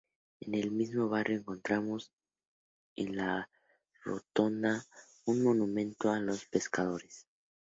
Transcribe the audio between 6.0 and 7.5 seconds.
a los pescadores.